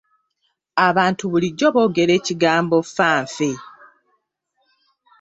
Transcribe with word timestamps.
Abantu 0.87 1.23
bulijjo 1.31 1.67
boogera 1.75 2.11
ekigambo 2.19 2.77
fa 2.93 3.09
nfe. 3.23 3.51